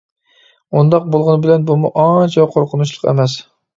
ئۇنداق 0.79 1.05
بولغىنى 1.15 1.43
بىلەن 1.43 1.67
بۇمۇ 1.67 1.91
ئانچە 2.05 2.47
قورقۇنچلۇق 2.57 3.07
ئەمەس. 3.13 3.37